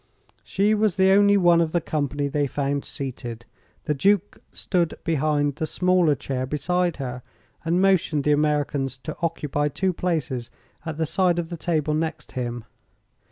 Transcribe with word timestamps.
She 0.43 0.73
was 0.73 0.97
the 0.97 1.11
only 1.11 1.37
one 1.37 1.61
of 1.61 1.73
the 1.73 1.79
company 1.79 2.27
they 2.27 2.47
found 2.47 2.85
seated. 2.85 3.45
The 3.83 3.93
Duke 3.93 4.41
stood 4.51 4.95
behind 5.03 5.57
the 5.57 5.67
smaller 5.67 6.15
chair 6.15 6.47
beside 6.47 6.97
her, 6.97 7.21
and 7.63 7.79
motioned 7.83 8.23
the 8.23 8.31
Americans 8.31 8.97
to 8.97 9.15
occupy 9.21 9.67
two 9.67 9.93
places 9.93 10.49
at 10.87 10.97
the 10.97 11.05
side 11.05 11.37
of 11.37 11.49
the 11.49 11.55
table 11.57 11.93
next 11.93 12.31
him. 12.31 12.65